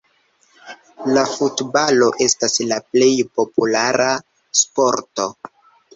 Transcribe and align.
La 1.17 1.25
futbalo 1.33 2.09
estas 2.27 2.57
la 2.71 2.79
plej 2.95 3.13
populara 3.41 4.11
sporto. 4.63 5.29